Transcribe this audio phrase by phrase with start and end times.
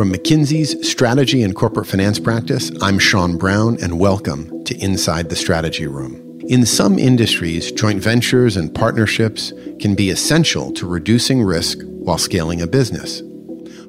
[0.00, 5.36] From McKinsey's Strategy and Corporate Finance Practice, I'm Sean Brown, and welcome to Inside the
[5.36, 6.40] Strategy Room.
[6.48, 12.62] In some industries, joint ventures and partnerships can be essential to reducing risk while scaling
[12.62, 13.20] a business.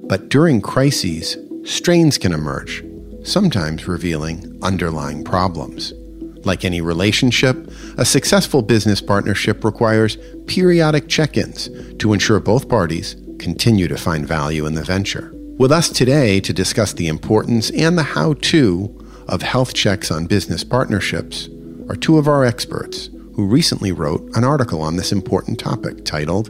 [0.03, 2.83] But during crises, strains can emerge,
[3.23, 5.93] sometimes revealing underlying problems.
[6.43, 11.69] Like any relationship, a successful business partnership requires periodic check ins
[11.99, 15.33] to ensure both parties continue to find value in the venture.
[15.61, 18.97] With us today to discuss the importance and the how to
[19.27, 21.49] of health checks on business partnerships
[21.87, 26.49] are two of our experts who recently wrote an article on this important topic titled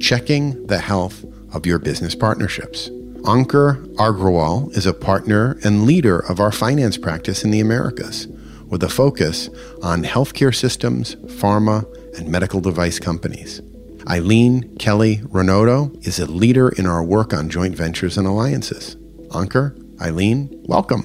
[0.00, 2.88] Checking the Health of Your Business Partnerships.
[3.22, 8.26] Ankur Agrawal is a partner and leader of our finance practice in the Americas
[8.66, 9.50] with a focus
[9.84, 11.86] on healthcare systems, pharma,
[12.18, 13.62] and medical device companies.
[14.08, 18.96] Eileen Kelly Rinaudo is a leader in our work on joint ventures and alliances.
[19.32, 21.04] Ankur, Eileen, welcome.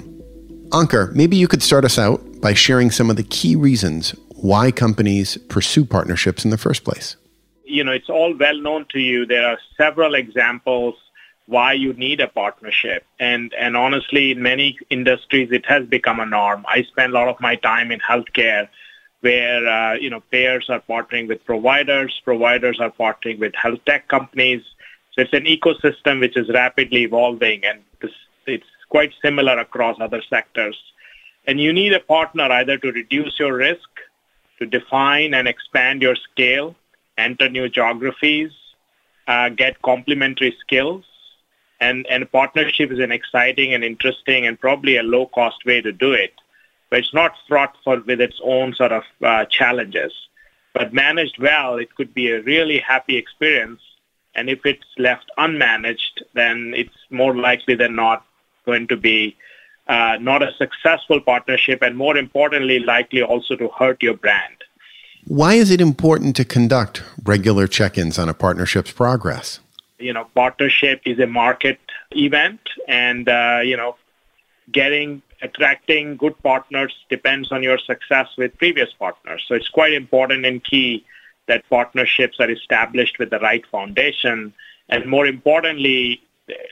[0.70, 4.70] Ankur, maybe you could start us out by sharing some of the key reasons why
[4.70, 7.16] companies pursue partnerships in the first place.
[7.64, 9.26] You know, it's all well known to you.
[9.26, 10.94] There are several examples
[11.46, 13.04] why you need a partnership.
[13.20, 16.64] And and honestly, in many industries, it has become a norm.
[16.66, 18.68] I spend a lot of my time in healthcare,
[19.24, 24.06] where uh, you know payers are partnering with providers, providers are partnering with health tech
[24.08, 24.62] companies.
[25.12, 28.10] So it's an ecosystem which is rapidly evolving, and this,
[28.46, 30.76] it's quite similar across other sectors.
[31.46, 33.88] And you need a partner either to reduce your risk,
[34.58, 36.74] to define and expand your scale,
[37.16, 38.52] enter new geographies,
[39.26, 41.04] uh, get complementary skills,
[41.80, 45.92] and, and partnership is an exciting and interesting and probably a low cost way to
[45.92, 46.34] do it.
[46.94, 50.12] But it's not fraught for, with its own sort of uh, challenges.
[50.74, 53.80] But managed well, it could be a really happy experience.
[54.36, 58.24] And if it's left unmanaged, then it's more likely than not
[58.64, 59.36] going to be
[59.88, 64.54] uh, not a successful partnership and more importantly, likely also to hurt your brand.
[65.24, 69.58] Why is it important to conduct regular check ins on a partnership's progress?
[69.98, 71.80] you know, partnership is a market
[72.10, 73.96] event, and uh, you know,
[74.72, 79.44] getting attracting good partners depends on your success with previous partners.
[79.46, 81.04] So it's quite important and key
[81.46, 84.54] that partnerships are established with the right foundation,
[84.88, 86.22] and more importantly,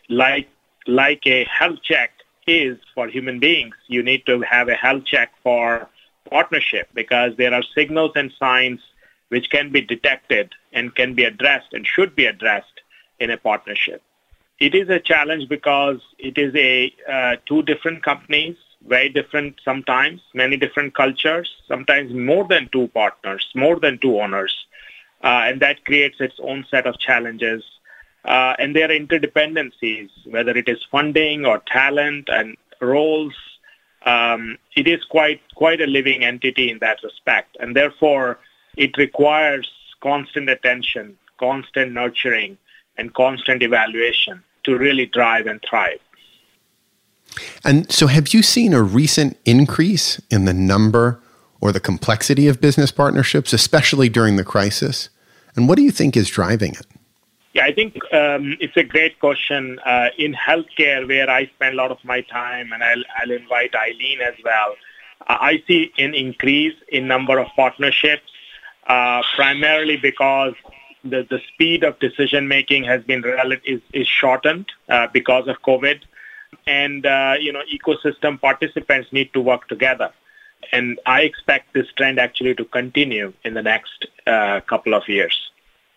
[0.08, 0.48] like
[0.86, 2.10] like a health check
[2.46, 5.88] is for human beings, you need to have a health check for
[6.28, 8.80] partnership because there are signals and signs
[9.28, 12.80] which can be detected and can be addressed and should be addressed
[13.20, 14.02] in a partnership.
[14.62, 18.56] It is a challenge because it is a uh, two different companies,
[18.86, 24.54] very different sometimes, many different cultures, sometimes more than two partners, more than two owners,
[25.24, 27.64] uh, and that creates its own set of challenges.
[28.24, 33.34] Uh, and their interdependencies, whether it is funding or talent and roles.
[34.06, 38.38] Um, it is quite quite a living entity in that respect, and therefore
[38.76, 39.68] it requires
[40.00, 42.58] constant attention, constant nurturing,
[42.96, 45.98] and constant evaluation to really drive and thrive.
[47.64, 51.20] And so, have you seen a recent increase in the number
[51.60, 55.08] or the complexity of business partnerships, especially during the crisis?
[55.56, 56.86] And what do you think is driving it?
[57.54, 59.78] Yeah, I think um, it's a great question.
[59.84, 63.74] Uh, in healthcare, where I spend a lot of my time, and I'll, I'll invite
[63.74, 64.74] Eileen as well,
[65.28, 68.30] uh, I see an increase in number of partnerships,
[68.86, 70.54] uh, primarily because
[71.04, 73.24] the, the speed of decision making has been
[73.64, 76.00] is, is shortened uh, because of COVID.
[76.66, 80.12] And, uh, you know, ecosystem participants need to work together.
[80.70, 85.50] And I expect this trend actually to continue in the next uh, couple of years.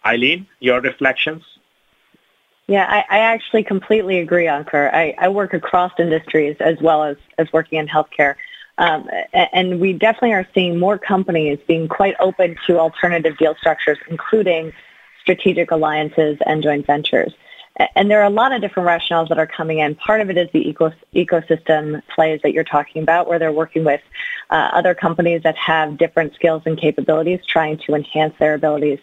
[0.06, 1.44] Eileen, your reflections?
[2.68, 4.92] Yeah, I, I actually completely agree, Ankur.
[4.92, 8.36] I, I work across industries as well as, as working in healthcare.
[8.78, 13.98] Um, and we definitely are seeing more companies being quite open to alternative deal structures,
[14.10, 14.74] including
[15.25, 17.34] strategic alliances and joint ventures.
[17.96, 19.95] And there are a lot of different rationales that are coming in.
[19.95, 23.83] Part of it is the eco- ecosystem plays that you're talking about, where they're working
[23.83, 24.00] with
[24.50, 29.00] uh, other companies that have different skills and capabilities, trying to enhance their abilities.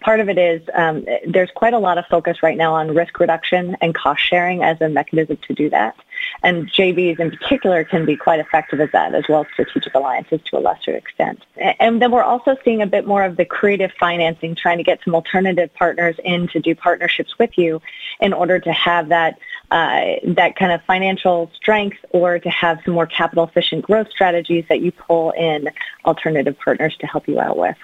[0.00, 3.20] Part of it is um, there's quite a lot of focus right now on risk
[3.20, 5.94] reduction and cost sharing as a mechanism to do that.
[6.42, 10.40] And JVs in particular can be quite effective at that, as well as strategic alliances
[10.46, 11.44] to a lesser extent.
[11.56, 15.00] And then we're also seeing a bit more of the creative financing, trying to get
[15.04, 17.80] some alternative partners in to do partnerships with you
[18.20, 19.38] in order to have that
[19.70, 24.64] uh, that kind of financial strength or to have some more capital efficient growth strategies
[24.68, 25.68] that you pull in
[26.04, 27.76] alternative partners to help you out with.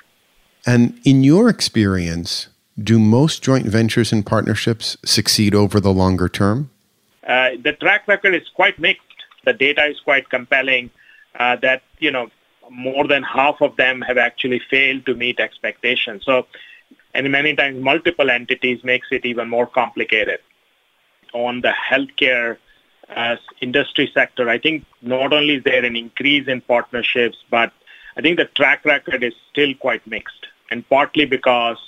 [0.67, 2.49] And in your experience,
[2.81, 6.71] do most joint ventures and partnerships succeed over the longer term?
[7.31, 9.19] Uh, the track record is quite mixed.
[9.45, 10.91] The data is quite compelling
[11.39, 12.27] uh, that, you know,
[12.71, 16.25] more than half of them have actually failed to meet expectations.
[16.25, 16.47] So,
[17.15, 20.41] and many times multiple entities makes it even more complicated.
[21.33, 22.59] On the healthcare
[23.15, 27.73] uh, industry sector, I think not only is there an increase in partnerships, but
[28.17, 31.79] I think the track record is still quite mixed, and partly because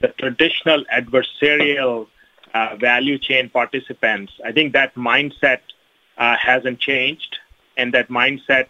[0.00, 2.08] the traditional adversarial
[2.54, 5.60] uh, value chain participants, I think that mindset
[6.16, 7.38] uh, hasn't changed,
[7.76, 8.66] and that mindset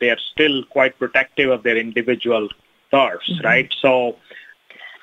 [0.00, 2.48] they are still quite protective of their individual
[2.90, 3.46] turfs, mm-hmm.
[3.46, 3.74] right?
[3.80, 4.16] So.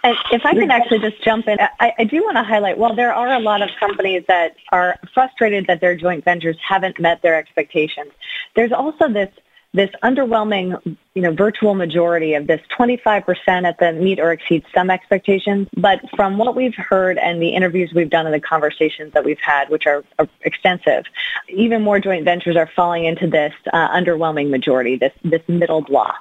[0.03, 2.95] And if I can actually just jump in, I, I do want to highlight, while
[2.95, 7.21] there are a lot of companies that are frustrated that their joint ventures haven't met
[7.23, 8.11] their expectations,
[8.55, 9.29] there's also this
[9.77, 14.89] this underwhelming, you know, virtual majority of this 25% at the meet or exceed some
[14.89, 15.67] expectations.
[15.77, 19.39] But from what we've heard and the interviews we've done and the conversations that we've
[19.39, 21.05] had, which are, are extensive,
[21.49, 26.19] even more joint ventures are falling into this uh, underwhelming majority, this, this middle block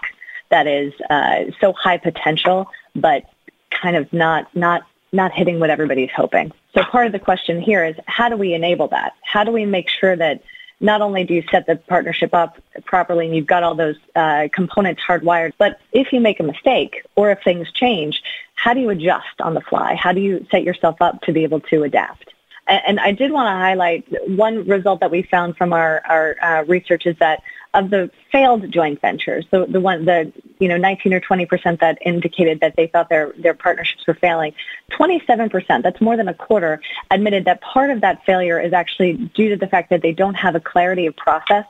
[0.50, 3.24] that is uh, so high potential, but
[3.70, 4.82] kind of not, not
[5.12, 6.52] not hitting what everybody's hoping.
[6.74, 9.14] So part of the question here is how do we enable that?
[9.22, 10.42] How do we make sure that
[10.80, 14.48] not only do you set the partnership up properly and you've got all those uh,
[14.52, 18.22] components hardwired, but if you make a mistake or if things change,
[18.54, 19.94] how do you adjust on the fly?
[19.94, 22.32] How do you set yourself up to be able to adapt?
[22.68, 26.64] And, I did want to highlight one result that we found from our, our uh,
[26.64, 27.42] research is that
[27.76, 31.80] of the failed joint ventures, the, the one, the, you know, 19 or 20 percent
[31.80, 34.54] that indicated that they thought their, their partnerships were failing,
[34.90, 36.80] 27 percent, that's more than a quarter,
[37.10, 40.34] admitted that part of that failure is actually due to the fact that they don't
[40.34, 41.66] have a clarity of process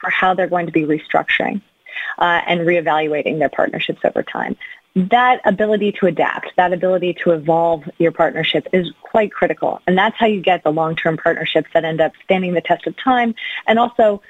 [0.00, 1.60] for how they're going to be restructuring
[2.18, 4.56] uh, and reevaluating their partnerships over time.
[4.96, 9.80] That ability to adapt, that ability to evolve your partnership is quite critical.
[9.86, 12.96] And that's how you get the long-term partnerships that end up standing the test of
[12.96, 13.34] time
[13.68, 14.20] and also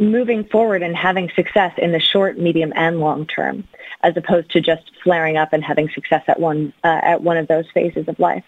[0.00, 3.64] moving forward and having success in the short, medium, and long term,
[4.02, 7.46] as opposed to just flaring up and having success at one uh, at one of
[7.48, 8.44] those phases of life.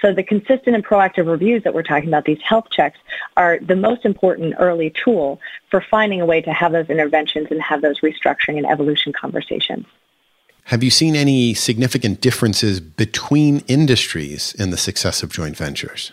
[0.00, 2.98] So the consistent and proactive reviews that we're talking about, these health checks,
[3.36, 5.40] are the most important early tool
[5.70, 9.86] for finding a way to have those interventions and have those restructuring and evolution conversations.
[10.64, 16.12] Have you seen any significant differences between industries in the success of joint ventures?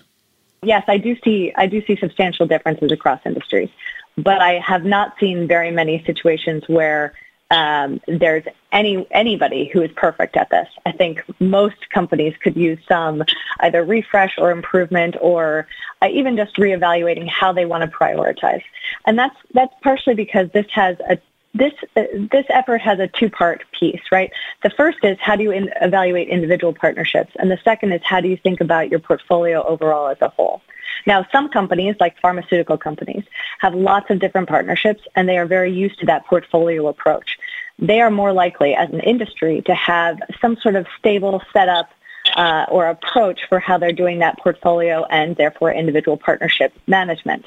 [0.62, 3.70] Yes, I do see I do see substantial differences across industries
[4.18, 7.14] but I have not seen very many situations where
[7.52, 10.68] um, there's any anybody who is perfect at this.
[10.86, 13.24] I think most companies could use some
[13.60, 15.68] either refresh or improvement, or
[16.02, 18.64] uh, even just reevaluating how they want to prioritize.
[19.06, 21.20] And that's that's partially because this has a
[21.54, 24.32] this uh, this effort has a two-part piece, right?
[24.64, 28.20] The first is how do you in, evaluate individual partnerships, and the second is how
[28.20, 30.62] do you think about your portfolio overall as a whole.
[31.06, 33.24] Now, some companies, like pharmaceutical companies,
[33.60, 37.38] have lots of different partnerships and they are very used to that portfolio approach.
[37.80, 41.90] They are more likely as an industry to have some sort of stable setup
[42.36, 47.46] uh, or approach for how they're doing that portfolio and therefore individual partnership management.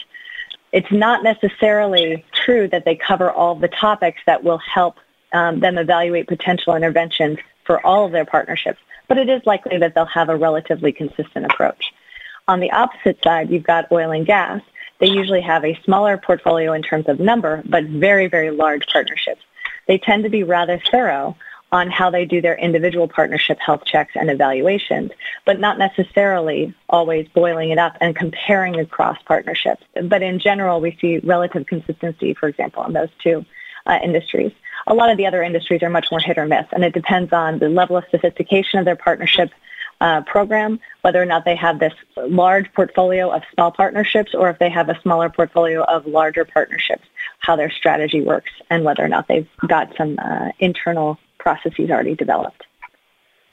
[0.73, 4.97] It's not necessarily true that they cover all the topics that will help
[5.33, 9.95] um, them evaluate potential interventions for all of their partnerships, but it is likely that
[9.95, 11.93] they'll have a relatively consistent approach.
[12.49, 14.63] On the opposite side, you've got oil and gas.
[15.01, 19.43] They usually have a smaller portfolio in terms of number, but very, very large partnerships.
[19.89, 21.37] They tend to be rather thorough
[21.73, 25.11] on how they do their individual partnership health checks and evaluations,
[25.45, 29.83] but not necessarily always boiling it up and comparing across partnerships.
[30.05, 33.45] But in general, we see relative consistency, for example, in those two
[33.87, 34.53] uh, industries.
[34.87, 37.33] A lot of the other industries are much more hit or miss, and it depends
[37.33, 39.51] on the level of sophistication of their partnership
[40.01, 44.59] uh, program, whether or not they have this large portfolio of small partnerships or if
[44.59, 47.05] they have a smaller portfolio of larger partnerships,
[47.39, 52.15] how their strategy works, and whether or not they've got some uh, internal processes already
[52.15, 52.65] developed.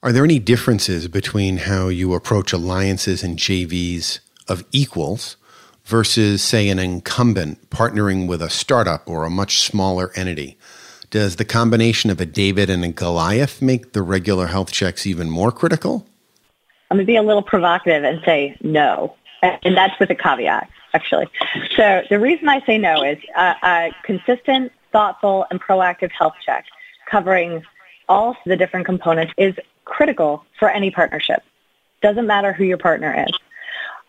[0.01, 4.19] Are there any differences between how you approach alliances and JVs
[4.50, 5.38] of equals
[5.85, 10.57] versus, say, an incumbent partnering with a startup or a much smaller entity?
[11.09, 15.29] Does the combination of a David and a Goliath make the regular health checks even
[15.29, 16.07] more critical?
[16.93, 19.15] I'm going to be a little provocative and say no.
[19.41, 21.25] And that's with a caveat, actually.
[21.75, 26.65] So the reason I say no is uh, a consistent, thoughtful, and proactive health check
[27.09, 27.63] covering
[28.07, 31.41] all the different components is critical for any partnership.
[32.03, 33.33] Doesn't matter who your partner is.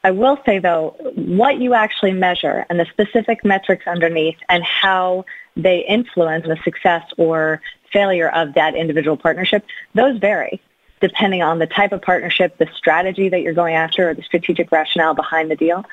[0.05, 5.25] I will say though, what you actually measure and the specific metrics underneath and how
[5.57, 7.63] they influence the success or
[7.95, 9.65] failure of that individual partnership,
[9.95, 10.61] those vary.
[11.01, 14.71] Depending on the type of partnership, the strategy that you're going after, or the strategic
[14.73, 15.85] rationale behind the deal.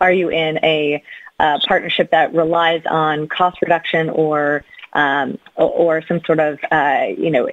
[0.00, 1.02] Are you in a
[1.38, 7.30] uh, partnership that relies on cost reduction or um, or some sort of uh, you
[7.30, 7.48] know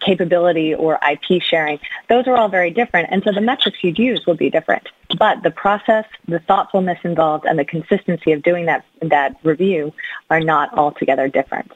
[0.00, 1.78] capability or IP sharing.
[2.08, 4.88] Those are all very different, and so the metrics you'd use will be different.
[5.18, 9.92] But the process, the thoughtfulness involved, and the consistency of doing that that review
[10.30, 11.72] are not altogether different.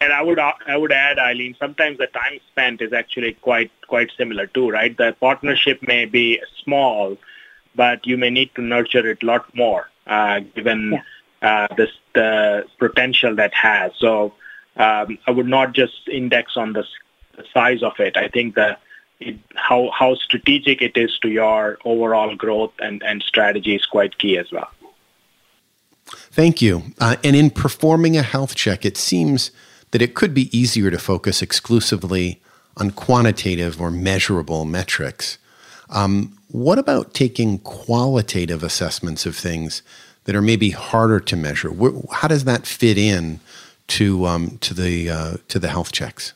[0.00, 4.10] And I would I would add, Eileen, sometimes the time spent is actually quite quite
[4.16, 4.96] similar too, right?
[4.96, 7.18] The partnership may be small,
[7.74, 10.92] but you may need to nurture it a lot more, uh, given.
[10.92, 11.02] Yeah
[11.42, 13.92] uh, this, the potential that has.
[13.98, 14.34] So
[14.76, 16.84] um, I would not just index on the,
[17.36, 18.16] the size of it.
[18.16, 18.76] I think the
[19.20, 24.18] it, how how strategic it is to your overall growth and, and strategy is quite
[24.18, 24.70] key as well.
[26.06, 26.84] Thank you.
[27.00, 29.50] Uh, and in performing a health check, it seems
[29.90, 32.40] that it could be easier to focus exclusively
[32.78, 35.38] on quantitative or measurable metrics.
[35.90, 39.82] Um, what about taking qualitative assessments of things
[40.24, 41.72] that are maybe harder to measure?
[42.10, 43.40] How does that fit in
[43.88, 46.34] to um, to the uh, to the health checks?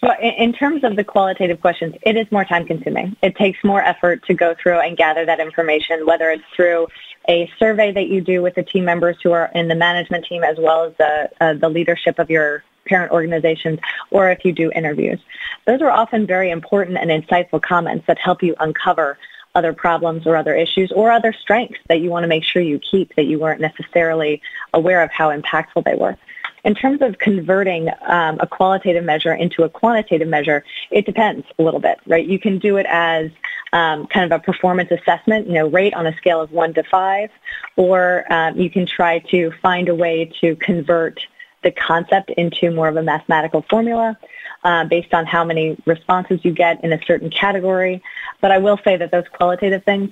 [0.00, 3.16] So in terms of the qualitative questions, it is more time consuming.
[3.20, 6.86] It takes more effort to go through and gather that information, whether it's through
[7.28, 10.44] a survey that you do with the team members who are in the management team
[10.44, 13.78] as well as the, uh, the leadership of your parent organizations,
[14.10, 15.20] or if you do interviews.
[15.66, 19.18] Those are often very important and insightful comments that help you uncover
[19.54, 22.78] other problems or other issues or other strengths that you want to make sure you
[22.78, 24.40] keep that you weren't necessarily
[24.72, 26.16] aware of how impactful they were.
[26.64, 31.62] In terms of converting um, a qualitative measure into a quantitative measure, it depends a
[31.62, 32.26] little bit, right?
[32.26, 33.30] You can do it as
[33.72, 36.82] um, kind of a performance assessment, you know, rate on a scale of one to
[36.82, 37.30] five,
[37.76, 41.20] or um, you can try to find a way to convert
[41.62, 44.16] the concept into more of a mathematical formula
[44.64, 48.02] uh, based on how many responses you get in a certain category.
[48.40, 50.10] But I will say that those qualitative things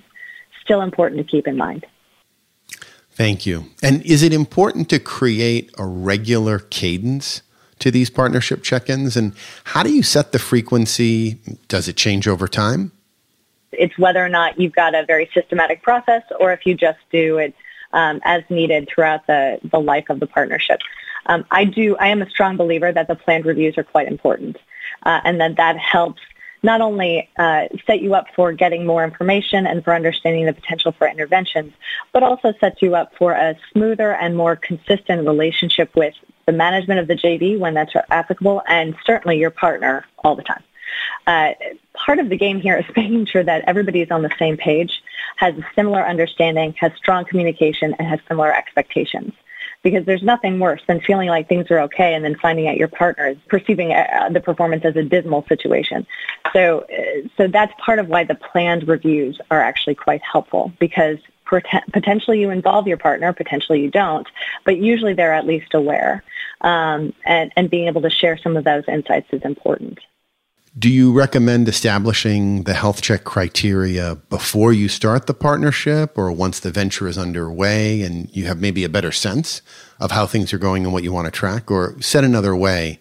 [0.63, 1.87] still important to keep in mind.
[3.13, 3.71] Thank you.
[3.83, 7.43] And is it important to create a regular cadence
[7.79, 9.17] to these partnership check-ins?
[9.17, 9.35] And
[9.65, 11.39] how do you set the frequency?
[11.69, 12.93] Does it change over time?
[13.73, 17.39] It's whether or not you've got a very systematic process or if you just do
[17.39, 17.55] it
[17.93, 20.81] um, as needed throughout the, the life of the partnership.
[21.27, 21.97] Um, I do.
[21.97, 24.57] I am a strong believer that the planned reviews are quite important,
[25.03, 26.23] uh, and that that helps
[26.63, 30.93] not only uh, set you up for getting more information and for understanding the potential
[30.93, 31.73] for interventions,
[32.13, 36.15] but also sets you up for a smoother and more consistent relationship with
[36.47, 40.63] the management of the JV when that's applicable, and certainly your partner all the time.
[41.27, 41.53] Uh,
[41.95, 45.03] part of the game here is making sure that everybody is on the same page,
[45.37, 49.33] has a similar understanding, has strong communication, and has similar expectations
[49.87, 52.89] because there's nothing worse than feeling like things are okay and then finding out your
[52.89, 56.05] partner is perceiving uh, the performance as a dismal situation.
[56.53, 61.19] So, uh, so that's part of why the planned reviews are actually quite helpful because
[61.93, 64.27] potentially you involve your partner, potentially you don't,
[64.65, 66.25] but usually they're at least aware.
[66.63, 70.01] Um, and, and being able to share some of those insights is important.
[70.79, 76.61] Do you recommend establishing the health check criteria before you start the partnership or once
[76.61, 79.63] the venture is underway and you have maybe a better sense
[80.01, 81.71] of how things are going and what you want to track?
[81.71, 83.01] Or said another way,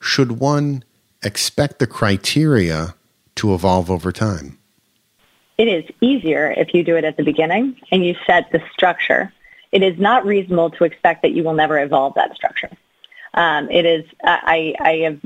[0.00, 0.82] should one
[1.22, 2.94] expect the criteria
[3.34, 4.58] to evolve over time?
[5.58, 9.30] It is easier if you do it at the beginning and you set the structure.
[9.72, 12.70] It is not reasonable to expect that you will never evolve that structure.
[13.34, 15.20] Um, it is, I, I have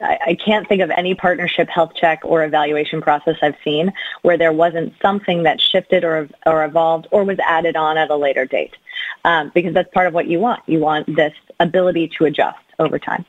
[0.00, 4.52] I can't think of any partnership health check or evaluation process I've seen where there
[4.52, 8.74] wasn't something that shifted or, or evolved or was added on at a later date.
[9.24, 10.62] Um, because that's part of what you want.
[10.66, 13.24] You want this ability to adjust over time.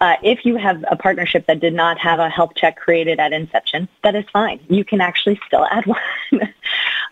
[0.00, 3.32] Uh, if you have a partnership that did not have a health check created at
[3.32, 4.60] inception, that is fine.
[4.68, 5.86] You can actually still add
[6.32, 6.54] one.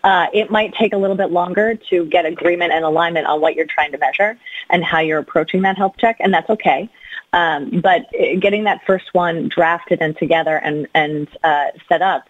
[0.03, 3.55] uh, it might take a little bit longer to get agreement and alignment on what
[3.55, 4.37] you're trying to measure
[4.69, 6.89] and how you're approaching that health check, and that's okay.
[7.33, 8.07] Um, but
[8.39, 12.27] getting that first one drafted and together and, and uh, set up,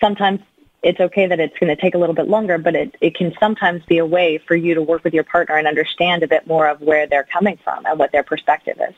[0.00, 0.40] sometimes
[0.82, 3.34] it's okay that it's going to take a little bit longer, but it, it can
[3.38, 6.46] sometimes be a way for you to work with your partner and understand a bit
[6.46, 8.94] more of where they're coming from and what their perspective is.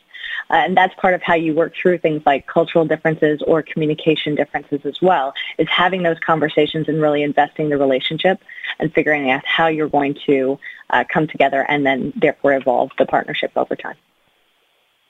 [0.51, 4.35] Uh, and that's part of how you work through things like cultural differences or communication
[4.35, 8.41] differences as well, is having those conversations and really investing the relationship
[8.79, 10.59] and figuring out how you're going to
[10.91, 13.97] uh, come together and then therefore evolve the partnership over time.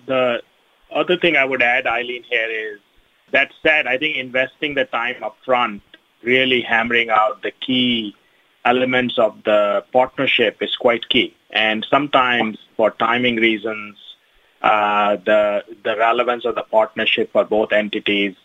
[0.06, 0.42] The
[0.90, 2.80] other thing I would add, Eileen, here is
[3.30, 5.82] that said, I think investing the time up front,
[6.22, 8.14] really hammering out the key
[8.64, 11.34] elements of the partnership is quite key.
[11.50, 13.96] And sometimes for timing reasons,
[14.60, 18.36] uh, the the relevance of the partnership for both entities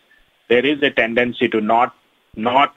[0.48, 1.96] there is a tendency to not
[2.36, 2.76] not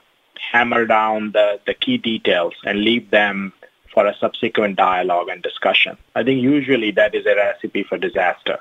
[0.52, 3.52] hammer down the, the key details and leave them
[3.92, 5.96] for a subsequent dialogue and discussion.
[6.14, 8.58] I think usually that is a recipe for disaster.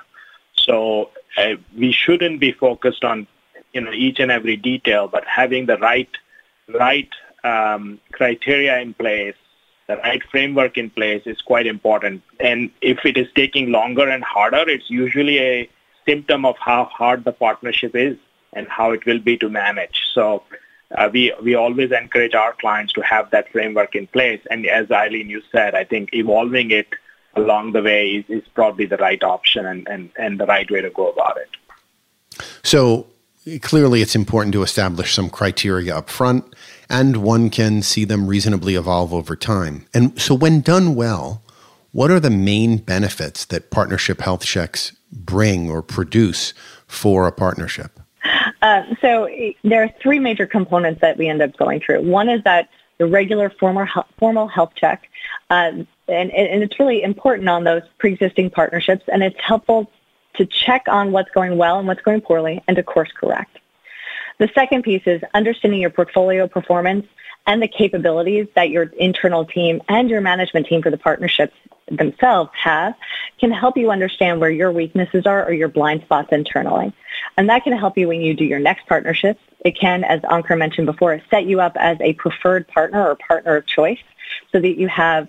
[0.69, 3.25] So uh, we shouldn't be focused on
[3.73, 6.09] you know each and every detail, but having the right
[6.67, 7.09] right
[7.43, 9.35] um, criteria in place,
[9.87, 12.21] the right framework in place is quite important.
[12.39, 15.69] And if it is taking longer and harder, it's usually a
[16.05, 18.17] symptom of how hard the partnership is
[18.53, 20.03] and how it will be to manage.
[20.13, 20.43] So
[20.95, 24.41] uh, we we always encourage our clients to have that framework in place.
[24.51, 26.89] And as Eileen, you said, I think evolving it
[27.35, 30.81] along the way is, is probably the right option and, and, and the right way
[30.81, 31.49] to go about it.
[32.63, 33.07] So
[33.61, 36.53] clearly it's important to establish some criteria up front
[36.89, 39.85] and one can see them reasonably evolve over time.
[39.93, 41.41] And so when done well,
[41.91, 46.53] what are the main benefits that partnership health checks bring or produce
[46.87, 47.99] for a partnership?
[48.61, 49.27] Uh, so
[49.63, 52.01] there are three major components that we end up going through.
[52.01, 55.09] One is that the regular formal, formal health check,
[55.49, 59.91] um, and, and it's really important on those pre-existing partnerships, and it's helpful
[60.35, 63.59] to check on what's going well and what's going poorly and to course correct.
[64.39, 67.05] The second piece is understanding your portfolio performance
[67.45, 71.55] and the capabilities that your internal team and your management team for the partnerships
[71.91, 72.93] themselves have
[73.39, 76.93] can help you understand where your weaknesses are or your blind spots internally.
[77.37, 79.41] And that can help you when you do your next partnerships.
[79.65, 83.57] It can, as Ankur mentioned before, set you up as a preferred partner or partner
[83.57, 83.99] of choice
[84.51, 85.27] so that you have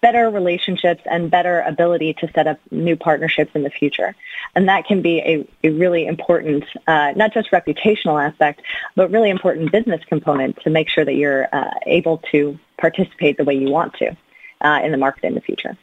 [0.00, 4.14] better relationships and better ability to set up new partnerships in the future.
[4.54, 8.62] And that can be a, a really important, uh, not just reputational aspect,
[8.96, 13.44] but really important business component to make sure that you're uh, able to participate the
[13.44, 14.16] way you want to
[14.62, 15.76] uh, in the market in the future.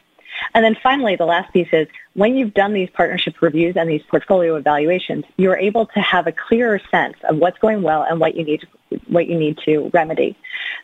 [0.54, 4.02] And then finally, the last piece is when you've done these partnership reviews and these
[4.02, 8.36] portfolio evaluations, you're able to have a clearer sense of what's going well and what
[8.36, 8.66] you need
[9.08, 10.36] what you need to remedy.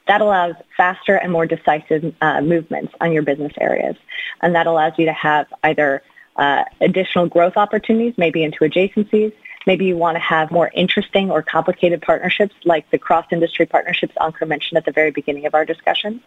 [0.08, 3.96] That allows faster and more decisive uh, movements on your business areas,
[4.42, 6.02] and that allows you to have either
[6.36, 9.32] uh, additional growth opportunities, maybe into adjacencies,
[9.66, 14.46] Maybe you want to have more interesting or complicated partnerships like the cross-industry partnerships Ankur
[14.46, 16.20] mentioned at the very beginning of our discussion.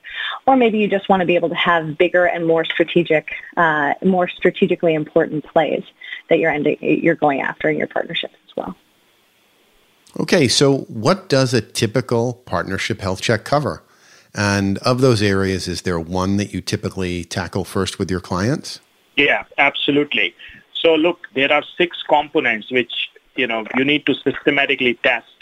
[0.46, 3.94] Or maybe you just want to be able to have bigger and more strategic, uh,
[4.04, 5.84] more strategically important plays
[6.30, 8.76] that you're, ending, you're going after in your partnerships as well.
[10.20, 13.84] Okay, so what does a typical partnership health check cover?
[14.34, 18.80] And of those areas, is there one that you typically tackle first with your clients?
[19.16, 20.36] Yeah, absolutely.
[20.74, 25.38] So look, there are six components which you know you need to systematically test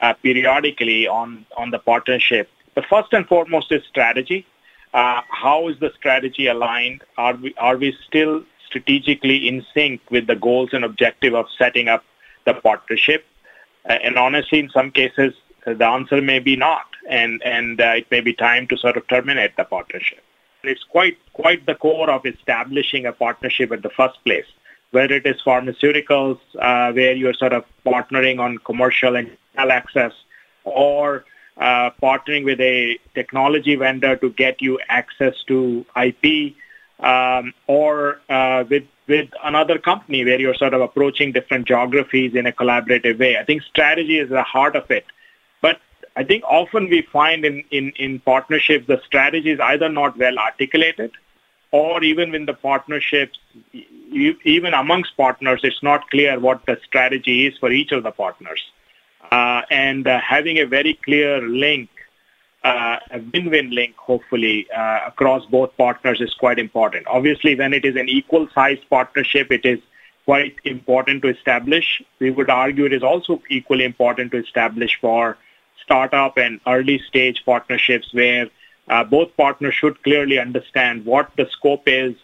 [0.00, 2.48] uh, periodically on on the partnership.
[2.74, 4.46] The first and foremost is strategy.
[4.92, 7.02] Uh, how is the strategy aligned?
[7.16, 11.88] Are we are we still strategically in sync with the goals and objective of setting
[11.88, 12.04] up
[12.46, 13.24] the partnership?
[13.88, 18.10] Uh, and honestly, in some cases, the answer may be not, and and uh, it
[18.10, 20.22] may be time to sort of terminate the partnership.
[20.62, 24.46] It's quite quite the core of establishing a partnership at the first place
[24.90, 30.12] whether it is pharmaceuticals, uh, where you're sort of partnering on commercial and access,
[30.64, 31.24] or
[31.56, 36.54] uh, partnering with a technology vendor to get you access to IP,
[37.00, 42.46] um, or uh, with with another company where you're sort of approaching different geographies in
[42.46, 43.36] a collaborative way.
[43.36, 45.04] I think strategy is the heart of it.
[45.60, 45.80] But
[46.14, 50.38] I think often we find in, in, in partnerships the strategy is either not well
[50.38, 51.10] articulated
[51.72, 53.38] or even in the partnerships,
[54.12, 58.60] even amongst partners, it's not clear what the strategy is for each of the partners.
[59.30, 61.88] Uh, and uh, having a very clear link,
[62.64, 67.06] uh, a win-win link, hopefully, uh, across both partners is quite important.
[67.06, 69.78] Obviously, when it is an equal-sized partnership, it is
[70.24, 72.02] quite important to establish.
[72.18, 75.38] We would argue it is also equally important to establish for
[75.82, 78.50] startup and early-stage partnerships where
[78.90, 82.14] uh, both partners should clearly understand what the scope is,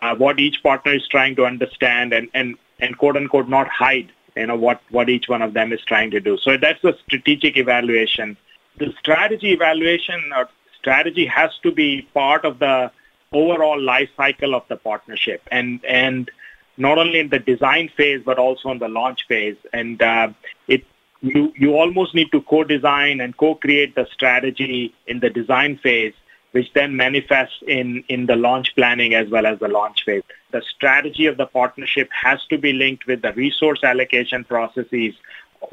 [0.00, 4.12] uh, what each partner is trying to understand, and, and, and quote unquote not hide
[4.36, 6.38] you know what, what each one of them is trying to do.
[6.38, 8.36] So that's the strategic evaluation.
[8.78, 10.48] The strategy evaluation or
[10.78, 12.90] strategy has to be part of the
[13.32, 16.30] overall life cycle of the partnership and and
[16.76, 20.28] not only in the design phase but also in the launch phase and uh,
[20.68, 20.84] it
[21.22, 26.14] you, you almost need to co-design and co-create the strategy in the design phase,
[26.50, 30.24] which then manifests in, in the launch planning as well as the launch phase.
[30.50, 35.14] The strategy of the partnership has to be linked with the resource allocation processes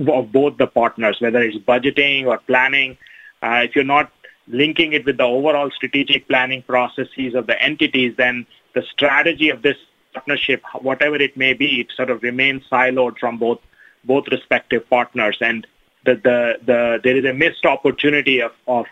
[0.07, 2.97] of both the partners, whether it's budgeting or planning.
[3.41, 4.11] Uh, if you're not
[4.47, 9.63] linking it with the overall strategic planning processes of the entities, then the strategy of
[9.63, 9.77] this
[10.13, 13.59] partnership, whatever it may be, it sort of remains siloed from both
[14.03, 15.37] both respective partners.
[15.41, 15.65] And
[16.05, 18.85] the, the, the, there is a missed opportunity of, of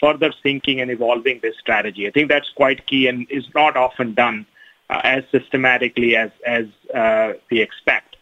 [0.00, 2.06] further thinking and evolving this strategy.
[2.06, 4.46] I think that's quite key and is not often done
[4.90, 8.16] uh, as systematically as, as uh, we expect.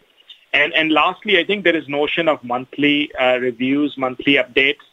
[0.53, 4.85] And, and lastly, I think there is notion of monthly uh, reviews, monthly updates.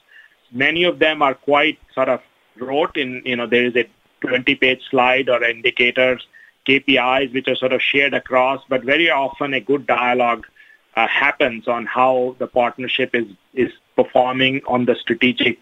[0.51, 2.21] Many of them are quite sort of
[2.57, 3.87] rote in, you know, there is a
[4.25, 6.25] 20-page slide or indicators,
[6.67, 10.45] KPIs, which are sort of shared across, but very often a good dialogue
[10.95, 15.59] uh, happens on how the partnership is, is performing on the strategic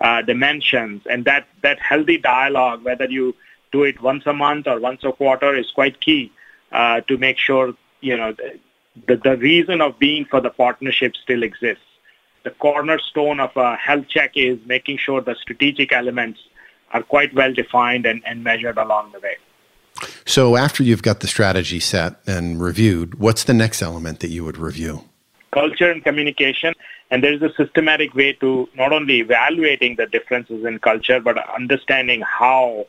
[0.00, 1.02] uh, dimensions.
[1.08, 3.34] And that, that healthy dialogue, whether you
[3.70, 6.32] do it once a month or once a quarter, is quite key
[6.72, 8.34] uh, to make sure, you know,
[9.06, 11.84] the, the reason of being for the partnership still exists.
[12.44, 16.40] The cornerstone of a health check is making sure the strategic elements
[16.92, 19.36] are quite well defined and, and measured along the way.
[20.24, 24.44] So after you've got the strategy set and reviewed, what's the next element that you
[24.44, 25.04] would review?
[25.52, 26.74] Culture and communication.
[27.10, 32.22] And there's a systematic way to not only evaluating the differences in culture, but understanding
[32.22, 32.86] how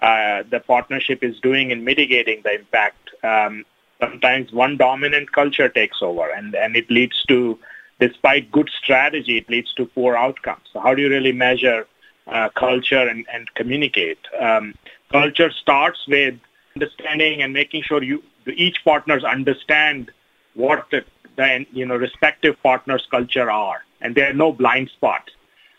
[0.00, 3.10] uh, the partnership is doing in mitigating the impact.
[3.22, 3.64] Um,
[4.00, 7.58] sometimes one dominant culture takes over and, and it leads to,
[8.00, 10.64] despite good strategy, it leads to poor outcomes.
[10.72, 11.86] So how do you really measure
[12.26, 14.18] uh, culture and, and communicate?
[14.38, 14.74] Um,
[15.10, 16.34] culture starts with
[16.74, 20.10] understanding and making sure you each partners understand
[20.54, 21.04] what the,
[21.36, 25.32] the you know respective partners' culture are, and there are no blind spots.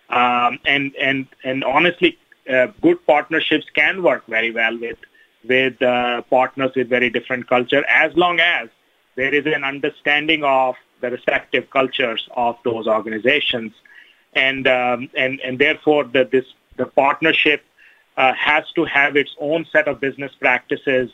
[0.09, 2.17] Um, and and and honestly,
[2.49, 4.97] uh, good partnerships can work very well with
[5.47, 8.69] with uh, partners with very different culture, as long as
[9.15, 13.73] there is an understanding of the respective cultures of those organizations,
[14.33, 16.45] and um, and and therefore the this
[16.77, 17.63] the partnership
[18.17, 21.09] uh, has to have its own set of business practices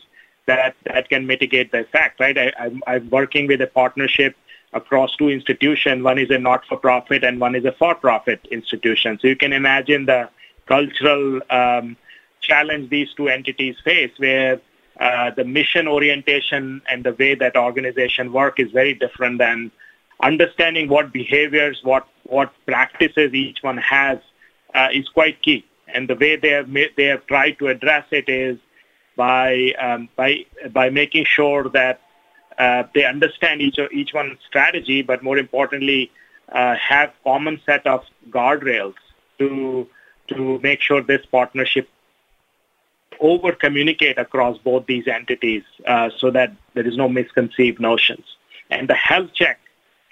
[0.45, 2.37] that, that can mitigate the effect, right?
[2.37, 4.35] I, I'm, I'm working with a partnership
[4.73, 6.03] across two institutions.
[6.03, 9.17] One is a not-for-profit and one is a for-profit institution.
[9.21, 10.29] So you can imagine the
[10.65, 11.97] cultural um,
[12.41, 14.59] challenge these two entities face where
[14.99, 19.71] uh, the mission orientation and the way that organization work is very different than
[20.21, 24.19] understanding what behaviors, what, what practices each one has
[24.75, 28.05] uh, is quite key and the way they have made, they have tried to address
[28.11, 28.57] it is
[29.15, 32.01] by um, by by making sure that
[32.57, 36.11] uh, they understand each each one's strategy, but more importantly,
[36.51, 38.95] uh, have common set of guardrails
[39.37, 39.87] to
[40.27, 41.89] to make sure this partnership
[43.19, 48.25] over communicate across both these entities uh, so that there is no misconceived notions.
[48.69, 49.59] And the health check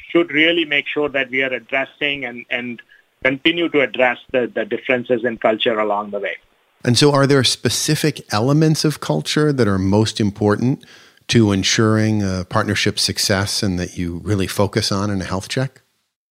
[0.10, 2.82] should really make sure that we are addressing and, and
[3.24, 6.38] continue to address the, the differences in culture along the way.
[6.84, 10.86] And so, are there specific elements of culture that are most important
[11.28, 15.82] to ensuring a partnership success and that you really focus on in a health check?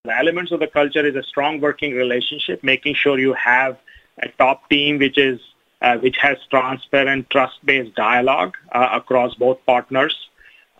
[0.04, 3.76] The elements of the culture is a strong working relationship, making sure you have
[4.22, 5.40] a top team which is
[5.82, 10.16] uh, which has transparent, trust-based dialogue uh, across both partners,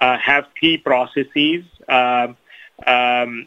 [0.01, 2.37] uh, have key processes, um,
[2.87, 3.47] um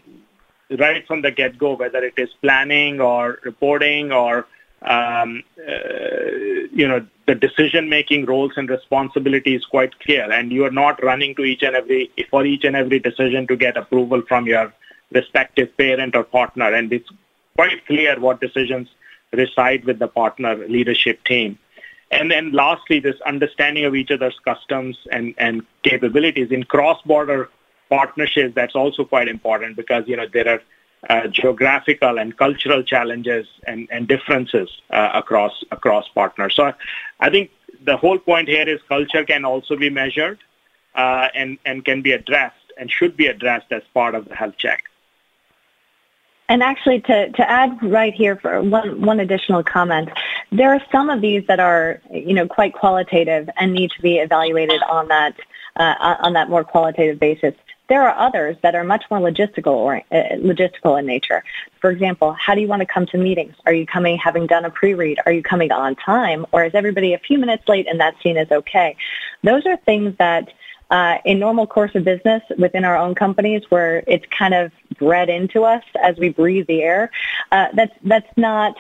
[0.78, 4.48] right from the get-go, whether it is planning or reporting or
[4.82, 5.74] um, uh,
[6.72, 11.44] you know the decision-making roles and responsibilities quite clear, and you are not running to
[11.44, 14.74] each and every for each and every decision to get approval from your
[15.12, 17.10] respective parent or partner, and it's
[17.56, 18.88] quite clear what decisions
[19.34, 21.58] reside with the partner leadership team.
[22.12, 27.50] And then lastly, this understanding of each other's customs and, and capabilities in cross-border
[27.90, 30.62] partnerships, that's also quite important because, you know, there are
[31.10, 36.56] uh, geographical and cultural challenges and, and differences uh, across across partners.
[36.56, 36.74] So
[37.20, 37.52] I think
[37.84, 40.40] the whole point here is culture can also be measured
[40.96, 44.56] uh, and, and can be addressed and should be addressed as part of the health
[44.58, 44.84] check.
[46.50, 50.10] And actually, to, to add right here for one, one additional comment,
[50.52, 54.18] there are some of these that are, you know, quite qualitative and need to be
[54.18, 55.36] evaluated on that
[55.76, 57.54] uh, on that more qualitative basis.
[57.90, 61.44] There are others that are much more logistical or uh, logistical in nature.
[61.82, 63.56] For example, how do you want to come to meetings?
[63.66, 65.20] Are you coming having done a pre-read?
[65.26, 66.46] Are you coming on time?
[66.52, 68.96] Or is everybody a few minutes late and that scene is okay?
[69.44, 70.50] Those are things that
[70.92, 75.30] uh, in normal course of business within our own companies where it's kind of bred
[75.30, 77.12] into us as we breathe the air,
[77.52, 78.76] uh, that's, that's not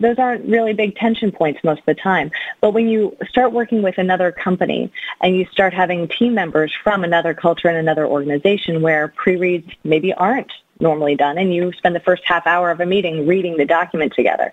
[0.00, 2.30] those aren't really big tension points most of the time.
[2.60, 7.04] But when you start working with another company and you start having team members from
[7.04, 12.00] another culture and another organization where pre-reads maybe aren't normally done and you spend the
[12.00, 14.52] first half hour of a meeting reading the document together,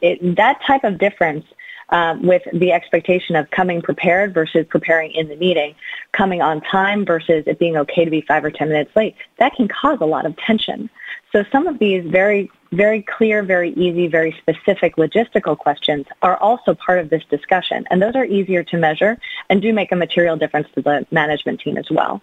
[0.00, 1.44] it, that type of difference
[1.90, 5.74] um, with the expectation of coming prepared versus preparing in the meeting,
[6.12, 9.54] coming on time versus it being okay to be five or 10 minutes late, that
[9.54, 10.90] can cause a lot of tension.
[11.32, 16.74] So some of these very, very clear, very easy, very specific logistical questions are also
[16.74, 17.86] part of this discussion.
[17.90, 21.60] And those are easier to measure and do make a material difference to the management
[21.60, 22.20] team as well.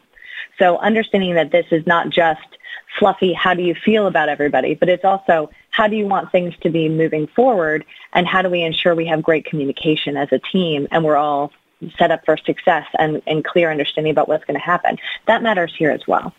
[0.60, 2.42] So understanding that this is not just
[3.00, 6.54] fluffy, how do you feel about everybody, but it's also how do you want things
[6.62, 10.40] to be moving forward and how do we ensure we have great communication as a
[10.40, 11.52] team and we're all
[11.98, 14.98] set up for success and, and clear understanding about what's going to happen.
[15.28, 16.34] That matters here as well.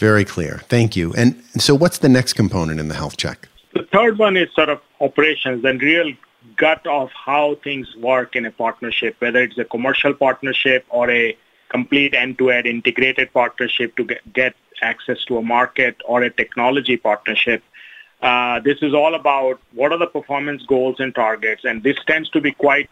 [0.00, 0.62] Very clear.
[0.68, 1.12] Thank you.
[1.12, 3.48] And so what's the next component in the health check?
[3.74, 6.10] The third one is sort of operations and real
[6.56, 11.36] gut of how things work in a partnership, whether it's a commercial partnership or a
[11.68, 17.62] complete end-to-end integrated partnership to get, get access to a market or a technology partnership.
[18.22, 22.30] Uh, this is all about what are the performance goals and targets, and this tends
[22.30, 22.88] to be quite,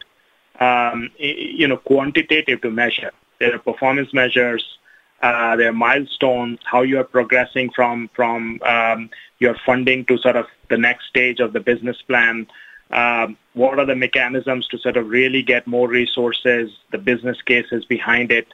[0.61, 3.13] um, you know, quantitative to measure.
[3.41, 4.79] There are performance measures,
[5.23, 10.47] uh, there milestones, how you are progressing from from um, your funding to sort of
[10.71, 12.47] the next stage of the business plan.
[12.91, 17.85] Um, what are the mechanisms to sort of really get more resources, the business cases
[17.85, 18.49] behind it.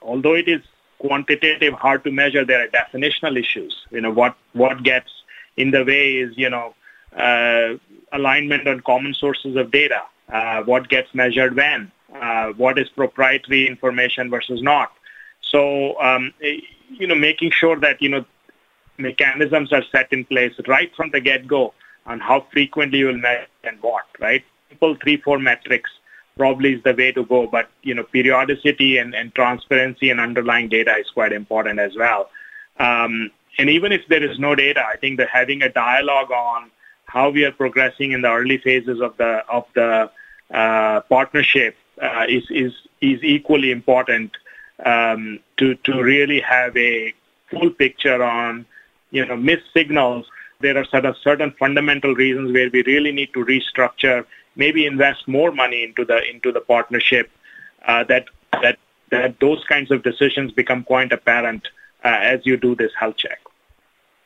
[0.00, 0.62] Although it is
[0.98, 3.74] quantitative, hard to measure, there are definitional issues.
[3.90, 5.10] You know, what, what gets
[5.56, 6.74] in the way is, you know,
[7.16, 7.78] uh,
[8.12, 10.02] alignment on common sources of data,
[10.32, 14.92] uh, what gets measured when, uh, what is proprietary information versus not.
[15.50, 18.24] So, um, you know, making sure that, you know,
[18.98, 21.74] mechanisms are set in place right from the get-go
[22.06, 24.44] on how frequently you will measure and what, right?
[24.68, 25.90] Simple three, four metrics
[26.36, 27.46] probably is the way to go.
[27.46, 32.30] But you know, periodicity and, and transparency and underlying data is quite important as well.
[32.78, 36.70] Um, and even if there is no data, I think that having a dialogue on
[37.06, 40.10] how we are progressing in the early phases of the of the
[40.52, 44.30] uh, partnership uh, is is is equally important
[44.84, 47.14] um, to to really have a
[47.50, 48.66] full picture on
[49.10, 50.26] you know missed signals.
[50.60, 55.26] There are sort of certain fundamental reasons where we really need to restructure maybe invest
[55.26, 57.30] more money into the into the partnership,
[57.86, 58.26] uh, that
[58.62, 58.78] that
[59.10, 61.68] that those kinds of decisions become quite apparent
[62.04, 63.40] uh, as you do this health check.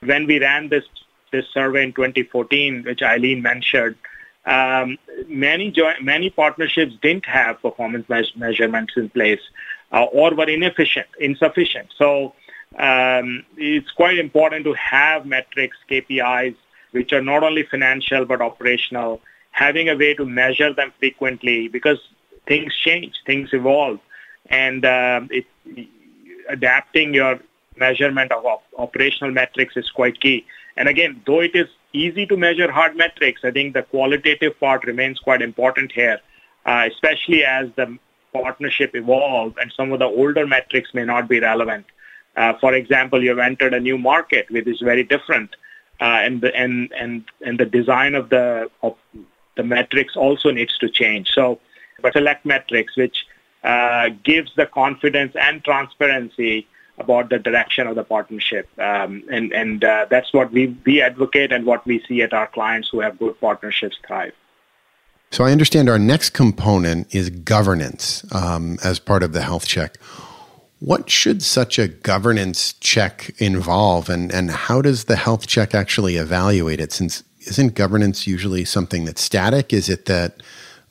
[0.01, 0.85] When we ran this
[1.33, 3.97] this survey in 2014, which Eileen mentioned,
[4.47, 9.41] um, many jo- many partnerships didn't have performance me- measurements in place
[10.03, 11.89] or were inefficient, insufficient.
[11.97, 12.35] So
[12.79, 16.57] um, it's quite important to have metrics, KPIs,
[16.93, 21.99] which are not only financial but operational having a way to measure them frequently because
[22.47, 24.01] things change, things evolve,
[24.47, 25.47] and um, it,
[26.49, 27.39] adapting your
[27.77, 30.45] measurement of op- operational metrics is quite key.
[30.77, 34.85] And again, though it is easy to measure hard metrics, I think the qualitative part
[34.85, 36.19] remains quite important here,
[36.67, 37.97] uh, especially as the
[38.35, 41.87] partnership evolve and some of the older metrics may not be relevant.
[42.37, 45.51] Uh, for example, you've entered a new market which is very different,
[46.01, 48.97] uh, and the and and and the design of the of
[49.57, 51.33] the metrics also needs to change.
[51.33, 51.61] So,
[52.03, 53.25] but select metrics, which
[53.63, 56.67] uh, gives the confidence and transparency
[56.99, 58.69] about the direction of the partnership.
[58.79, 62.49] Um, and and uh, that's what we, we advocate and what we see at our
[62.49, 64.35] clients who have good partnerships thrive.
[65.35, 69.97] So I understand our next component is governance um, as part of the health check.
[70.79, 76.19] What should such a governance check involve, and, and how does the health check actually
[76.19, 76.93] evaluate it?
[76.93, 79.73] Since isn't governance usually something that's static?
[79.73, 80.41] Is it that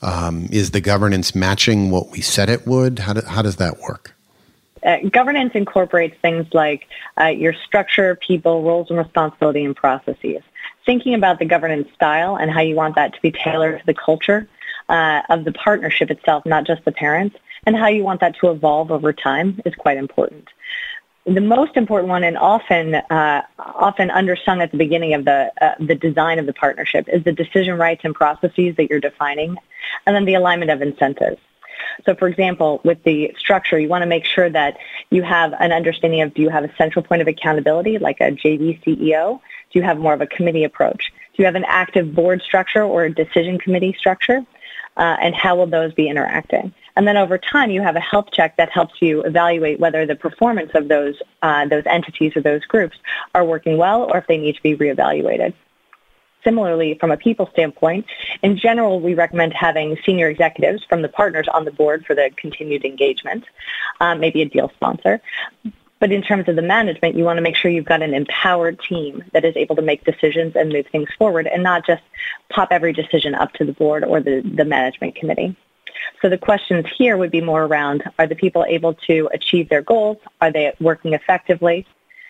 [0.01, 2.99] um, is the governance matching what we said it would?
[2.99, 4.13] How, do, how does that work?
[4.85, 10.43] Uh, governance incorporates things like uh, your structure, people, roles and responsibility, and processes.
[10.85, 13.93] Thinking about the governance style and how you want that to be tailored to the
[13.93, 14.47] culture
[14.89, 18.51] uh, of the partnership itself, not just the parents, and how you want that to
[18.51, 20.49] evolve over time is quite important
[21.25, 25.73] the most important one and often uh, often undersung at the beginning of the uh,
[25.79, 29.55] the design of the partnership is the decision rights and processes that you're defining,
[30.05, 31.39] and then the alignment of incentives.
[32.05, 34.77] So, for example, with the structure, you want to make sure that
[35.11, 38.31] you have an understanding of do you have a central point of accountability, like a
[38.31, 39.39] JV CEO?
[39.73, 41.11] Do you have more of a committee approach?
[41.35, 44.45] Do you have an active board structure or a decision committee structure?
[44.95, 46.71] Uh, and how will those be interacting?
[46.95, 50.15] And then over time, you have a health check that helps you evaluate whether the
[50.15, 52.97] performance of those uh, those entities or those groups
[53.33, 55.55] are working well, or if they need to be reevaluated.
[56.43, 58.05] Similarly, from a people standpoint,
[58.43, 62.29] in general, we recommend having senior executives from the partners on the board for the
[62.35, 63.45] continued engagement,
[64.01, 65.21] um, maybe a deal sponsor.
[66.03, 68.77] But in terms of the management, you want to make sure you've got an empowered
[68.81, 72.03] team that is able to make decisions and move things forward and not just
[72.49, 75.55] pop every decision up to the board or the, the management committee.
[76.21, 79.81] So the questions here would be more around, are the people able to achieve their
[79.81, 80.17] goals?
[80.41, 81.87] Are they working effectively?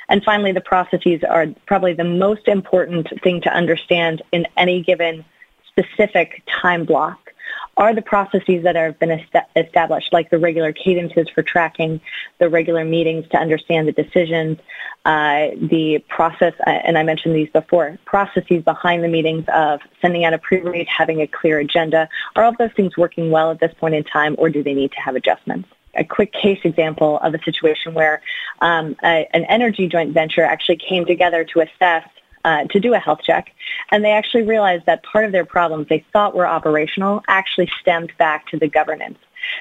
[0.08, 5.26] And finally, the processes are probably the most important thing to understand in any given
[5.66, 7.33] specific time block
[7.78, 12.00] are the processes that have been est- established, like the regular cadences for tracking,
[12.40, 14.60] the regular meetings to understand the decisions,
[15.06, 20.24] uh, the process, uh, and I mentioned these before, processes behind the meetings of sending
[20.26, 22.08] out a pre-read, having a clear agenda.
[22.36, 24.92] Are all those things working well at this point in time, or do they need
[24.92, 25.70] to have adjustments?
[25.96, 28.22] a quick case example of a situation where
[28.62, 32.08] um, a, an energy joint venture actually came together to assess
[32.44, 33.52] uh, to do a health check.
[33.92, 38.12] And they actually realized that part of their problems they thought were operational actually stemmed
[38.18, 39.18] back to the governance.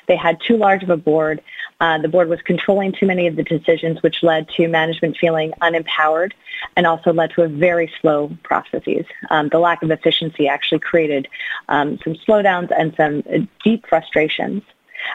[0.07, 1.43] They had too large of a board.
[1.81, 5.53] Uh, the board was controlling too many of the decisions, which led to management feeling
[5.61, 6.33] unempowered
[6.77, 9.05] and also led to a very slow processes.
[9.31, 11.27] Um, the lack of efficiency actually created
[11.69, 14.63] um, some slowdowns and some deep frustrations.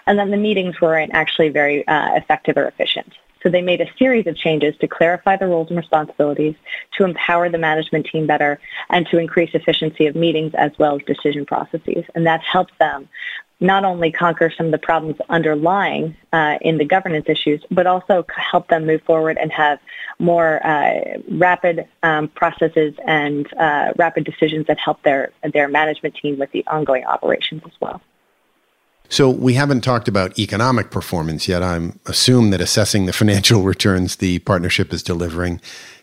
[0.06, 3.14] And then the meetings weren't actually very uh, effective or efficient.
[3.48, 6.56] So they made a series of changes to clarify the roles and responsibilities,
[6.98, 11.02] to empower the management team better, and to increase efficiency of meetings as well as
[11.04, 12.04] decision processes.
[12.14, 13.08] And that's helped them
[13.62, 18.26] not only conquer some of the problems underlying uh, in the governance issues, but also
[18.36, 19.80] help them move forward and have
[20.20, 26.38] more uh, rapid um, processes and uh, rapid decisions that help their their management team
[26.38, 28.02] with the ongoing operations as well.
[29.10, 31.64] So we haven't talked about economic performance yet.
[31.64, 35.62] I'm assume that assessing the financial returns the partnership is delivering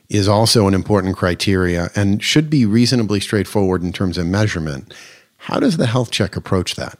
[0.08, 4.92] is also an important criteria and should be reasonably straightforward in terms of measurement.
[5.38, 6.98] How does the health check approach that?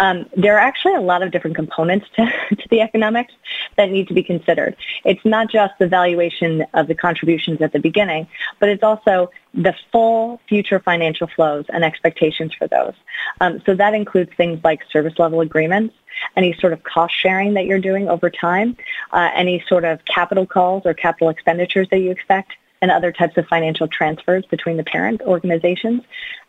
[0.00, 2.24] Um, there are actually a lot of different components to,
[2.56, 3.32] to the economics
[3.76, 4.76] that need to be considered.
[5.04, 8.28] It's not just the valuation of the contributions at the beginning,
[8.60, 12.94] but it's also the full future financial flows and expectations for those.
[13.40, 15.94] Um, so that includes things like service level agreements,
[16.36, 18.76] any sort of cost sharing that you're doing over time,
[19.12, 23.36] uh, any sort of capital calls or capital expenditures that you expect, and other types
[23.36, 26.02] of financial transfers between the parent organizations.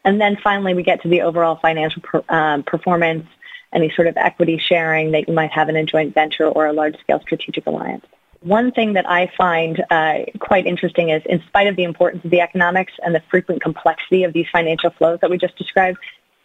[0.05, 3.25] And then finally, we get to the overall financial per, um, performance
[3.73, 6.73] any sort of equity sharing that you might have in a joint venture or a
[6.73, 8.05] large-scale strategic alliance.
[8.41, 12.31] One thing that I find uh, quite interesting is, in spite of the importance of
[12.31, 15.97] the economics and the frequent complexity of these financial flows that we just described,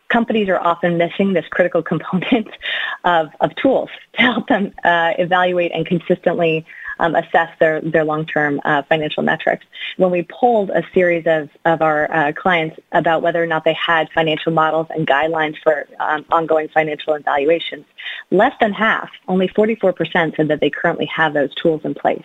[0.08, 2.48] companies are often missing this critical component
[3.04, 6.66] of, of tools to help them uh, evaluate and consistently
[6.98, 9.64] um, assess their, their long-term uh, financial metrics.
[9.96, 13.74] When we polled a series of, of our uh, clients about whether or not they
[13.74, 17.84] had financial models and guidelines for um, ongoing financial evaluations,
[18.30, 22.24] less than half, only 44%, said that they currently have those tools in place.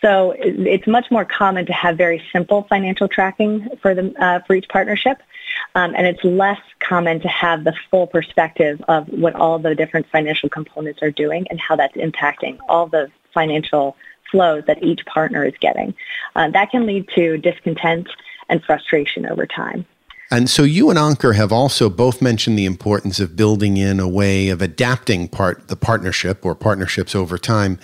[0.00, 4.54] So it's much more common to have very simple financial tracking for the uh, for
[4.54, 5.22] each partnership,
[5.74, 10.06] um, and it's less common to have the full perspective of what all the different
[10.10, 13.96] financial components are doing and how that's impacting all the financial
[14.30, 15.94] flows that each partner is getting.
[16.34, 18.08] Uh, that can lead to discontent
[18.48, 19.84] and frustration over time.
[20.30, 24.08] And so you and Ankur have also both mentioned the importance of building in a
[24.08, 27.78] way of adapting part the partnership or partnerships over time.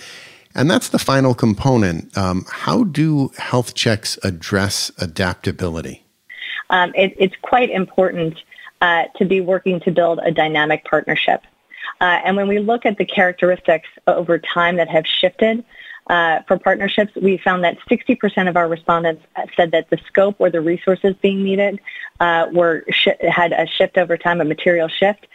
[0.53, 2.15] And that's the final component.
[2.17, 6.03] Um, how do health checks address adaptability?
[6.69, 8.37] Um, it, it's quite important
[8.81, 11.43] uh, to be working to build a dynamic partnership.
[12.01, 15.63] Uh, and when we look at the characteristics over time that have shifted
[16.07, 19.23] uh, for partnerships, we found that 60% of our respondents
[19.55, 21.79] said that the scope or the resources being needed
[22.19, 25.27] uh, were sh- had a shift over time, a material shift.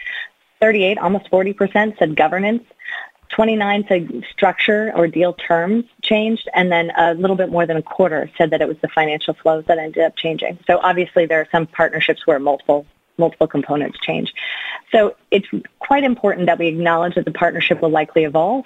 [0.61, 2.65] 38, almost 40% said governance.
[3.31, 7.83] 29 said structure or deal terms changed, and then a little bit more than a
[7.83, 10.59] quarter said that it was the financial flows that ended up changing.
[10.67, 12.87] So obviously there are some partnerships where multiple
[13.19, 14.35] multiple components change.
[14.93, 18.65] So it's quite important that we acknowledge that the partnership will likely evolve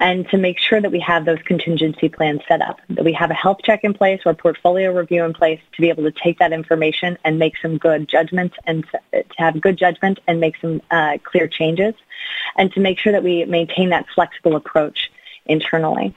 [0.00, 3.30] and to make sure that we have those contingency plans set up, that we have
[3.30, 6.38] a health check in place or portfolio review in place to be able to take
[6.38, 10.80] that information and make some good judgments and to have good judgment and make some
[10.90, 11.94] uh, clear changes
[12.56, 15.10] and to make sure that we maintain that flexible approach
[15.46, 16.14] internally.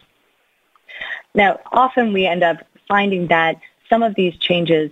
[1.34, 2.58] Now, often we end up
[2.88, 3.60] finding that
[3.90, 4.92] some of these changes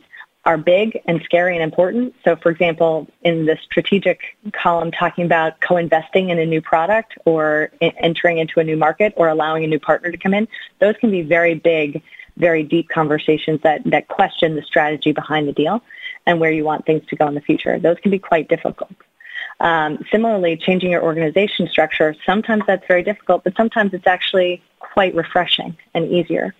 [0.49, 2.15] are big and scary and important.
[2.25, 4.19] So for example, in the strategic
[4.51, 9.27] column talking about co-investing in a new product or entering into a new market or
[9.27, 10.47] allowing a new partner to come in,
[10.79, 12.01] those can be very big,
[12.37, 15.83] very deep conversations that, that question the strategy behind the deal
[16.25, 17.77] and where you want things to go in the future.
[17.77, 18.95] Those can be quite difficult.
[19.59, 25.13] Um, similarly, changing your organization structure, sometimes that's very difficult, but sometimes it's actually quite
[25.13, 26.55] refreshing and easier.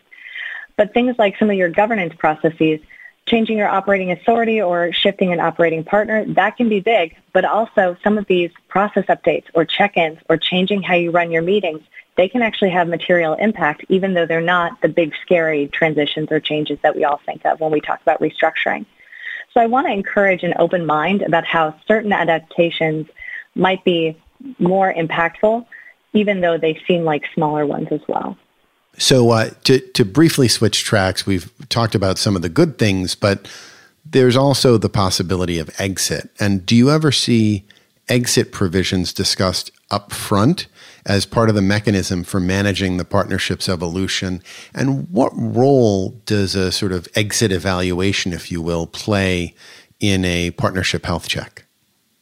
[0.78, 2.82] But things like some of your governance processes,
[3.30, 7.96] changing your operating authority or shifting an operating partner, that can be big, but also
[8.04, 11.82] some of these process updates or check-ins or changing how you run your meetings,
[12.18, 16.40] they can actually have material impact even though they're not the big scary transitions or
[16.40, 18.86] changes that we all think of when we talk about restructuring.
[19.54, 23.08] So I want to encourage an open mind about how certain adaptations
[23.56, 24.18] might be
[24.58, 25.66] more impactful
[26.14, 28.38] even though they seem like smaller ones as well.
[29.00, 33.16] So, uh, to, to briefly switch tracks, we've talked about some of the good things,
[33.16, 33.48] but
[34.06, 36.30] there's also the possibility of exit.
[36.40, 37.66] And do you ever see
[38.10, 40.68] exit provisions discussed up front
[41.06, 44.44] as part of the mechanism for managing the partnership's evolution?
[44.76, 49.56] And what role does a sort of exit evaluation, if you will, play
[50.02, 51.66] in a partnership health check?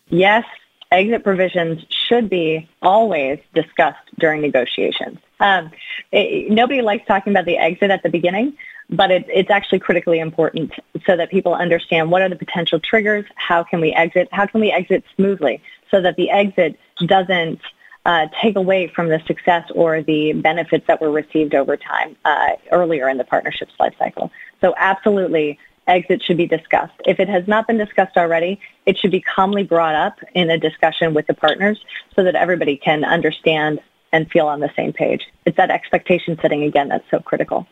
[0.10, 0.46] Yes,
[0.92, 5.18] exit provisions should be always discussed during negotiations.
[5.40, 5.72] Um,
[6.12, 8.58] it, nobody likes talking about the exit at the beginning,
[8.90, 10.72] but it, it's actually critically important
[11.06, 14.62] so that people understand what are the potential triggers, how can we exit, how can
[14.62, 15.62] we exit smoothly
[15.92, 17.60] so that the exit doesn't
[18.06, 22.52] uh, take away from the success or the benefits that were received over time uh,
[22.72, 24.32] earlier in the partnership's life cycle.
[24.62, 26.94] So absolutely, exit should be discussed.
[27.06, 30.58] If it has not been discussed already, it should be calmly brought up in a
[30.58, 31.84] discussion with the partners
[32.16, 33.80] so that everybody can understand
[34.12, 35.28] and feel on the same page.
[35.46, 37.68] It's that expectation setting again that's so critical.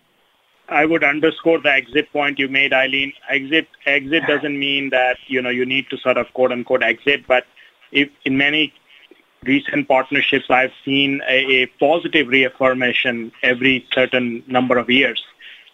[0.67, 3.13] I would underscore the exit point you made, Eileen.
[3.29, 7.27] Exit exit doesn't mean that you know you need to sort of quote unquote exit,
[7.27, 7.45] but
[7.91, 8.73] if in many
[9.43, 15.23] recent partnerships, I've seen a, a positive reaffirmation every certain number of years,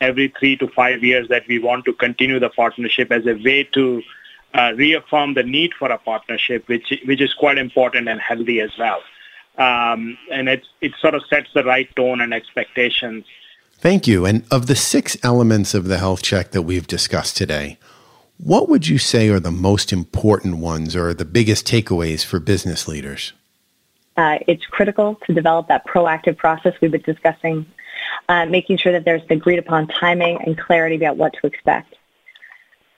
[0.01, 3.63] every three to five years, that we want to continue the partnership as a way
[3.63, 4.01] to
[4.53, 8.71] uh, reaffirm the need for a partnership, which which is quite important and healthy as
[8.77, 9.01] well.
[9.65, 13.25] Um, and it it sort of sets the right tone and expectations
[13.81, 14.27] Thank you.
[14.27, 17.79] And of the six elements of the health check that we've discussed today,
[18.37, 22.87] what would you say are the most important ones or the biggest takeaways for business
[22.87, 23.33] leaders?
[24.17, 27.65] Uh, it's critical to develop that proactive process we've been discussing,
[28.29, 31.95] uh, making sure that there's agreed upon timing and clarity about what to expect.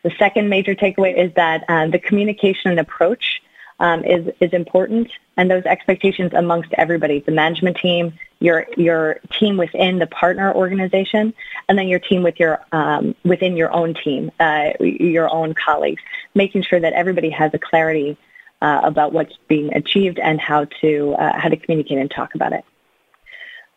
[0.02, 3.42] The second major takeaway is that uh, the communication and approach
[3.84, 9.58] um, is is important, and those expectations amongst everybody, the management team, your your team
[9.58, 11.34] within the partner organization,
[11.68, 16.02] and then your team with your um, within your own team, uh, your own colleagues,
[16.34, 18.18] making sure that everybody has a clarity
[18.62, 22.54] uh, about what's being achieved and how to uh, how to communicate and talk about
[22.54, 22.64] it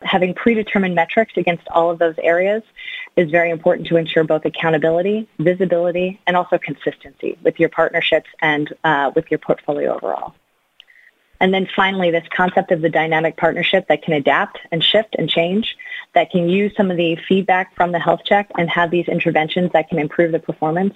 [0.07, 2.63] having predetermined metrics against all of those areas
[3.17, 8.73] is very important to ensure both accountability, visibility, and also consistency with your partnerships and
[8.85, 10.35] uh, with your portfolio overall.
[11.41, 15.29] And then finally, this concept of the dynamic partnership that can adapt and shift and
[15.29, 15.77] change,
[16.15, 19.73] that can use some of the feedback from the health check and have these interventions
[19.73, 20.95] that can improve the performance.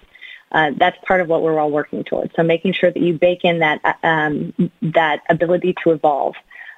[0.53, 2.35] Uh, that's part of what we're all working towards.
[2.35, 4.53] So making sure that you bake in that um,
[4.83, 6.35] that ability to evolve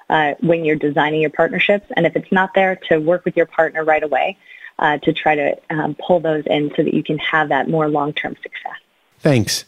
[0.09, 1.85] uh, when you're designing your partnerships.
[1.95, 4.37] And if it's not there, to work with your partner right away
[4.79, 7.89] uh, to try to um, pull those in so that you can have that more
[7.89, 8.77] long-term success.
[9.19, 9.65] Thanks.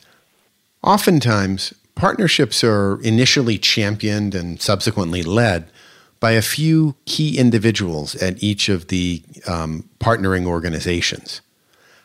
[0.83, 5.71] Oftentimes, partnerships are initially championed and subsequently led
[6.19, 11.41] by a few key individuals at each of the um, partnering organizations.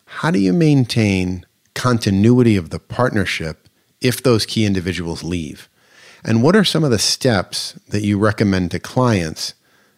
[0.06, 3.68] How do you maintain continuity of the partnership
[4.00, 5.68] if those key individuals leave?
[6.24, 9.54] And what are some of the steps that you recommend to clients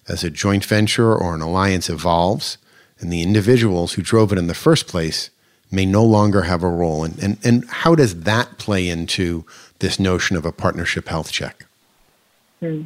[0.09, 2.59] as a joint venture or an alliance evolves
[3.01, 5.31] and the individuals who drove it in the first place
[5.71, 7.05] may no longer have a role?
[7.05, 9.45] And, and, and how does that play into
[9.81, 11.67] this notion of a partnership health check?
[12.61, 12.83] Hmm.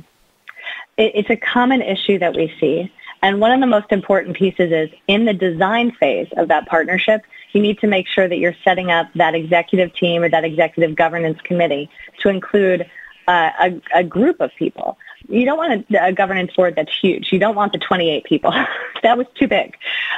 [0.97, 2.91] It's a common issue that we see.
[3.23, 7.23] And one of the most important pieces is in the design phase of that partnership,
[7.53, 10.95] you need to make sure that you're setting up that executive team or that executive
[10.95, 12.89] governance committee to include
[13.27, 14.99] uh, a, a group of people.
[15.29, 17.33] You don't want a, a, governance board that's huge.
[17.33, 18.53] You don't want the 28 people.
[19.03, 19.77] that was too big.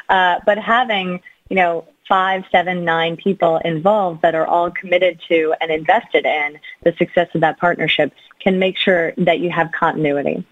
[0.08, 5.54] Uh, but having, you know, five, seven, nine people involved that are all committed to
[5.60, 10.44] and invested in the success of that partnership can make sure that you have continuity.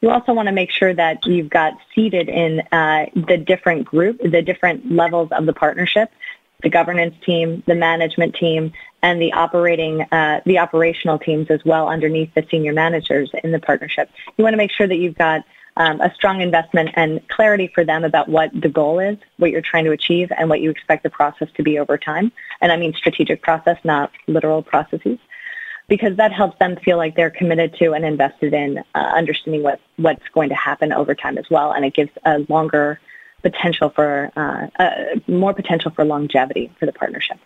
[0.00, 4.20] You also want to make sure that you've got seated in uh, the different group,
[4.20, 6.10] the different levels of the partnership,
[6.62, 8.72] the governance team, the management team,
[9.04, 13.58] and the operating, uh, the operational teams as well underneath the senior managers in the
[13.58, 14.06] partnership.
[14.36, 15.44] You want to make sure that you've got
[15.76, 19.68] um, a strong investment and clarity for them about what the goal is, what you're
[19.72, 22.32] trying to achieve, and what you expect the process to be over time.
[22.62, 25.18] And I mean strategic process, not literal processes.
[25.88, 29.80] because that helps them feel like they're committed to and invested in uh, understanding what,
[29.96, 31.72] what's going to happen over time as well.
[31.72, 33.00] And it gives a longer
[33.42, 37.38] potential for, uh, uh, more potential for longevity for the partnership.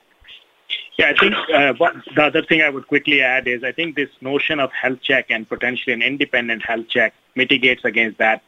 [0.99, 3.95] Yeah, I think uh, what, the other thing I would quickly add is I think
[3.95, 8.43] this notion of health check and potentially an independent health check mitigates against that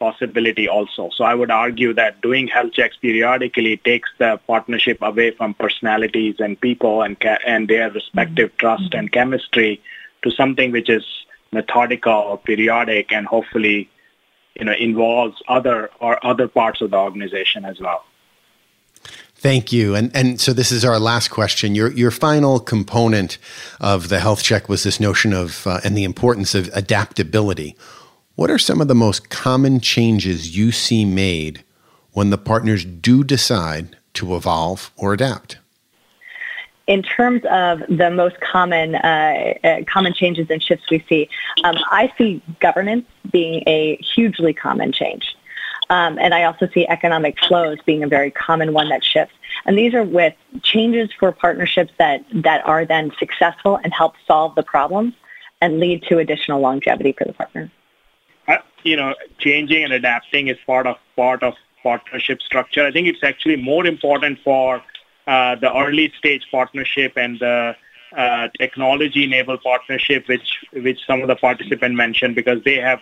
[0.00, 1.10] possibility also.
[1.14, 6.36] So I would argue that doing health checks periodically takes the partnership away from personalities
[6.40, 8.58] and people and ca- and their respective mm-hmm.
[8.58, 9.80] trust and chemistry
[10.22, 11.04] to something which is
[11.52, 13.88] methodical, or periodic, and hopefully,
[14.54, 18.04] you know, involves other or other parts of the organization as well.
[19.38, 19.94] Thank you.
[19.94, 21.76] And and so this is our last question.
[21.76, 23.38] Your your final component
[23.80, 27.76] of the health check was this notion of uh, and the importance of adaptability.
[28.34, 31.62] What are some of the most common changes you see made
[32.12, 35.58] when the partners do decide to evolve or adapt?
[36.88, 41.28] In terms of the most common uh, uh, common changes and shifts we see,
[41.62, 45.36] um, I see governance being a hugely common change.
[45.90, 49.34] Um, and I also see economic flows being a very common one that shifts.
[49.64, 54.54] And these are with changes for partnerships that, that are then successful and help solve
[54.54, 55.14] the problems
[55.60, 57.70] and lead to additional longevity for the partner
[58.84, 62.84] you know, changing and adapting is part of part of partnership structure.
[62.84, 64.82] I think it's actually more important for
[65.26, 67.76] uh, the early stage partnership and the
[68.16, 73.00] uh, technology enabled partnership, which which some of the participants mentioned, because they have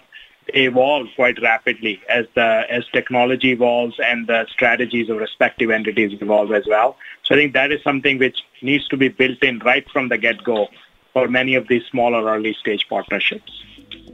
[0.49, 6.53] evolved quite rapidly as the as technology evolves and the strategies of respective entities evolve
[6.53, 6.97] as well.
[7.23, 10.19] So I think that is something which needs to be built in right from the
[10.19, 10.69] get go
[11.13, 13.65] for many of these smaller early stage partnerships.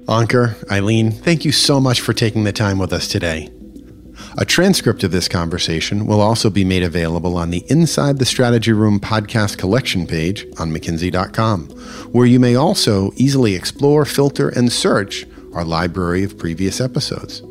[0.06, 3.50] Ankur, Eileen, thank you so much for taking the time with us today.
[4.38, 8.72] A transcript of this conversation will also be made available on the Inside the Strategy
[8.72, 11.68] Room podcast collection page on McKinsey.com,
[12.12, 17.42] where you may also easily explore, filter, and search our library of previous episodes.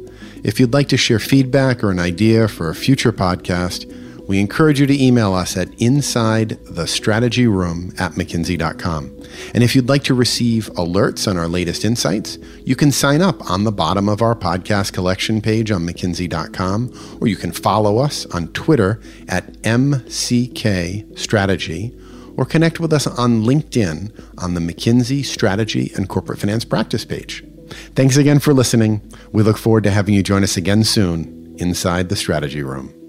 [0.44, 3.86] If you'd like to share feedback or an idea for a future podcast,
[4.28, 9.18] we encourage you to email us at insidethestrategyroom at mckinsey.com.
[9.54, 13.50] And if you'd like to receive alerts on our latest insights, you can sign up
[13.50, 18.26] on the bottom of our podcast collection page on mckinsey.com, or you can follow us
[18.28, 21.94] on Twitter at MCK Strategy,
[22.38, 27.44] or connect with us on LinkedIn on the McKinsey Strategy and Corporate Finance Practice page.
[27.96, 29.02] Thanks again for listening.
[29.32, 33.01] We look forward to having you join us again soon inside the Strategy Room.